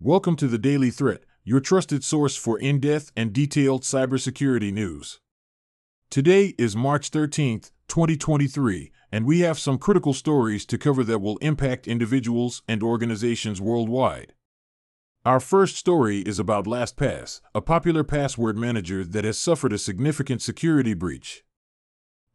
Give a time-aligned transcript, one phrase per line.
[0.00, 5.18] Welcome to the Daily Threat, your trusted source for in depth and detailed cybersecurity news.
[6.08, 11.36] Today is March 13th, 2023, and we have some critical stories to cover that will
[11.38, 14.34] impact individuals and organizations worldwide.
[15.24, 20.42] Our first story is about LastPass, a popular password manager that has suffered a significant
[20.42, 21.42] security breach.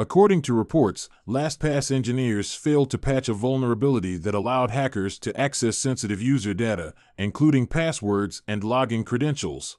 [0.00, 5.76] According to reports, LastPass engineers failed to patch a vulnerability that allowed hackers to access
[5.76, 9.76] sensitive user data, including passwords and login credentials.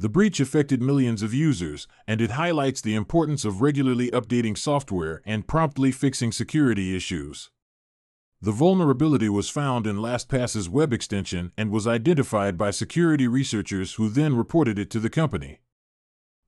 [0.00, 5.22] The breach affected millions of users, and it highlights the importance of regularly updating software
[5.24, 7.52] and promptly fixing security issues.
[8.42, 14.08] The vulnerability was found in LastPass's web extension and was identified by security researchers who
[14.08, 15.60] then reported it to the company.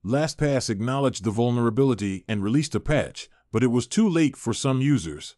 [0.05, 4.81] LastPass acknowledged the vulnerability and released a patch, but it was too late for some
[4.81, 5.37] users.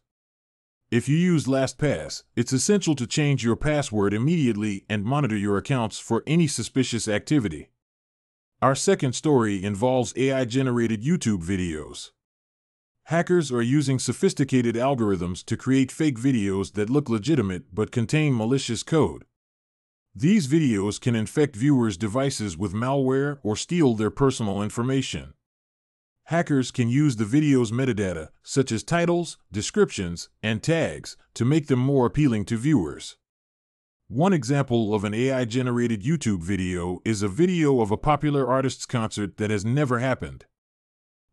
[0.90, 6.00] If you use LastPass, it's essential to change your password immediately and monitor your accounts
[6.00, 7.70] for any suspicious activity.
[8.60, 12.10] Our second story involves AI generated YouTube videos.
[13.04, 18.82] Hackers are using sophisticated algorithms to create fake videos that look legitimate but contain malicious
[18.82, 19.26] code.
[20.18, 25.34] These videos can infect viewers' devices with malware or steal their personal information.
[26.24, 31.80] Hackers can use the video's metadata, such as titles, descriptions, and tags, to make them
[31.80, 33.18] more appealing to viewers.
[34.08, 38.86] One example of an AI generated YouTube video is a video of a popular artist's
[38.86, 40.46] concert that has never happened.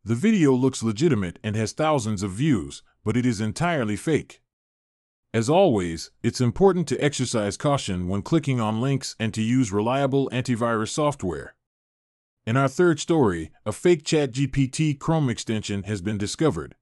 [0.04, 4.42] The video looks legitimate and has thousands of views, but it is entirely fake.
[5.34, 10.30] As always, it's important to exercise caution when clicking on links and to use reliable
[10.30, 11.56] antivirus software.
[12.46, 16.76] In our third story, a fake ChatGPT Chrome extension has been discovered.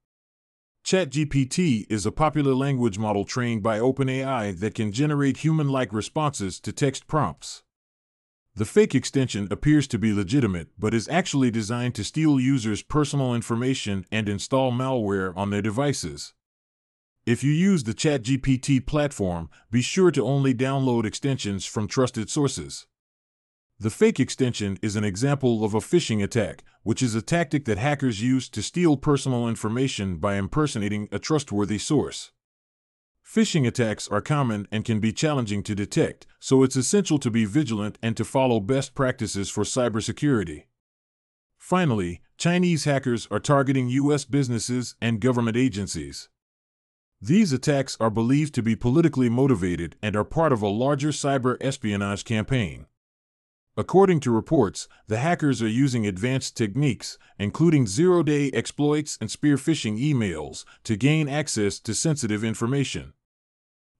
[0.85, 6.59] ChatGPT is a popular language model trained by OpenAI that can generate human like responses
[6.59, 7.63] to text prompts.
[8.53, 13.33] The fake extension appears to be legitimate but is actually designed to steal users' personal
[13.33, 16.33] information and install malware on their devices.
[17.25, 22.87] If you use the ChatGPT platform, be sure to only download extensions from trusted sources.
[23.79, 27.77] The fake extension is an example of a phishing attack, which is a tactic that
[27.77, 32.31] hackers use to steal personal information by impersonating a trustworthy source.
[33.23, 37.45] Phishing attacks are common and can be challenging to detect, so it's essential to be
[37.45, 40.63] vigilant and to follow best practices for cybersecurity.
[41.55, 44.25] Finally, Chinese hackers are targeting U.S.
[44.25, 46.27] businesses and government agencies.
[47.23, 51.55] These attacks are believed to be politically motivated and are part of a larger cyber
[51.61, 52.87] espionage campaign.
[53.77, 59.57] According to reports, the hackers are using advanced techniques, including zero day exploits and spear
[59.57, 63.13] phishing emails, to gain access to sensitive information.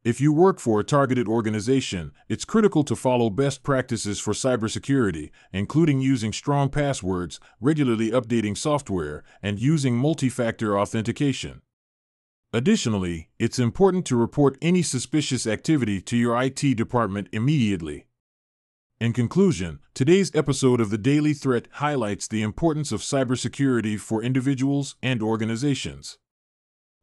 [0.04, 5.30] If you work for a targeted organization, it's critical to follow best practices for cybersecurity,
[5.54, 11.62] including using strong passwords, regularly updating software, and using multi factor authentication.
[12.54, 18.08] Additionally, it's important to report any suspicious activity to your IT department immediately.
[19.00, 24.96] In conclusion, today's episode of the Daily Threat highlights the importance of cybersecurity for individuals
[25.02, 26.18] and organizations.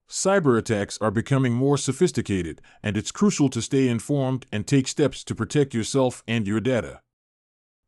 [0.09, 5.25] Cyber attacks are becoming more sophisticated, and it's crucial to stay informed and take steps
[5.25, 7.01] to protect yourself and your data.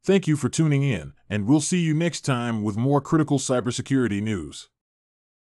[0.02, 4.22] Thank you for tuning in, and we'll see you next time with more critical cybersecurity
[4.22, 4.70] news.